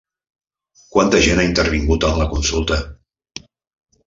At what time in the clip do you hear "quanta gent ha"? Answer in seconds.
0.95-1.47